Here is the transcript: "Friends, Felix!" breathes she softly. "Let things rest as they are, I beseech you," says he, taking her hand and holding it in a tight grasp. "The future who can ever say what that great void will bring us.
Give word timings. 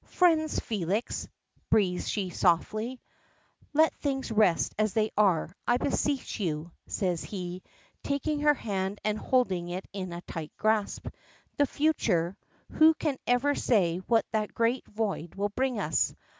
"Friends, 0.07 0.57
Felix!" 0.59 1.27
breathes 1.69 2.09
she 2.09 2.31
softly. 2.31 2.99
"Let 3.71 3.93
things 3.97 4.31
rest 4.31 4.73
as 4.79 4.93
they 4.95 5.11
are, 5.15 5.55
I 5.67 5.77
beseech 5.77 6.39
you," 6.39 6.71
says 6.87 7.23
he, 7.23 7.61
taking 8.01 8.39
her 8.39 8.55
hand 8.55 8.97
and 9.05 9.19
holding 9.19 9.69
it 9.69 9.85
in 9.93 10.11
a 10.11 10.21
tight 10.21 10.53
grasp. 10.57 11.05
"The 11.57 11.67
future 11.67 12.35
who 12.71 12.95
can 12.95 13.19
ever 13.27 13.53
say 13.53 13.99
what 14.07 14.25
that 14.31 14.55
great 14.55 14.87
void 14.87 15.35
will 15.35 15.49
bring 15.49 15.79
us. 15.79 16.15